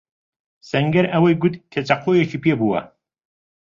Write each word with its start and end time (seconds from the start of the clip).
سەنگەر 0.69 1.05
ئەوەی 1.13 1.39
گوت 1.41 1.55
کە 1.71 1.79
چەقۆیەکی 1.87 2.41
پێبووە. 2.43 2.81